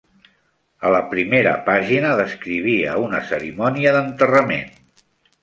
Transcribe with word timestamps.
A 0.87 0.93
la 0.95 1.01
primera 1.11 1.51
pàgina 1.67 2.15
descrivia 2.21 2.97
una 3.03 3.21
cerimònia 3.29 3.95
d'enterrament. 3.99 4.75